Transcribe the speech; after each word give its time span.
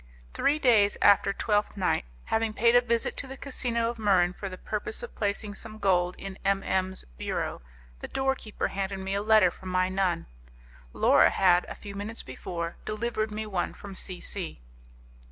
Three 0.33 0.57
days 0.57 0.97
after 0.99 1.31
Twelfth 1.31 1.77
Night, 1.77 2.05
having 2.23 2.55
paid 2.55 2.75
a 2.75 2.81
visit 2.81 3.15
to 3.17 3.27
the 3.27 3.37
casino 3.37 3.91
of 3.91 3.99
Muran 3.99 4.33
for 4.33 4.49
the 4.49 4.57
purpose 4.57 5.03
of 5.03 5.13
placing 5.13 5.53
some 5.53 5.77
gold 5.77 6.15
in 6.17 6.39
M 6.43 6.63
M 6.63 6.95
's 6.95 7.05
bureau, 7.19 7.61
the 7.99 8.07
door 8.07 8.33
keeper 8.33 8.69
handed 8.69 8.97
me 8.97 9.13
a 9.13 9.21
letter 9.21 9.51
from 9.51 9.69
my 9.69 9.89
nun. 9.89 10.25
Laura 10.91 11.29
had, 11.29 11.65
a 11.69 11.75
few 11.75 11.93
minutes 11.93 12.23
before, 12.23 12.77
delivered 12.83 13.29
me 13.29 13.45
one 13.45 13.75
from 13.75 13.93
C 13.93 14.19
C 14.19 14.59